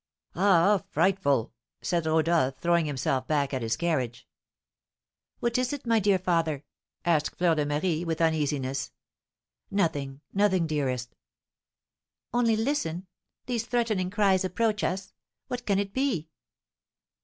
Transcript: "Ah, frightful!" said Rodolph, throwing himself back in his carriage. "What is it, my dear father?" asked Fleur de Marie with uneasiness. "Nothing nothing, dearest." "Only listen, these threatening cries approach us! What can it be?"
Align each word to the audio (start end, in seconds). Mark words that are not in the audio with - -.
"Ah, 0.33 0.81
frightful!" 0.89 1.53
said 1.83 2.07
Rodolph, 2.07 2.57
throwing 2.57 2.87
himself 2.87 3.27
back 3.27 3.53
in 3.53 3.61
his 3.61 3.77
carriage. 3.77 4.27
"What 5.39 5.59
is 5.59 5.73
it, 5.73 5.85
my 5.85 5.99
dear 5.99 6.17
father?" 6.17 6.63
asked 7.05 7.35
Fleur 7.35 7.53
de 7.53 7.67
Marie 7.67 8.03
with 8.03 8.19
uneasiness. 8.19 8.91
"Nothing 9.69 10.21
nothing, 10.33 10.65
dearest." 10.65 11.15
"Only 12.33 12.55
listen, 12.55 13.05
these 13.45 13.67
threatening 13.67 14.09
cries 14.09 14.43
approach 14.43 14.83
us! 14.83 15.13
What 15.49 15.67
can 15.67 15.77
it 15.77 15.93
be?" 15.93 16.29